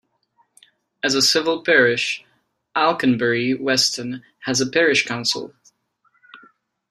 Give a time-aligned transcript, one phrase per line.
[1.03, 2.25] As a civil parish,
[2.75, 5.53] Alconbury Weston has a parish council.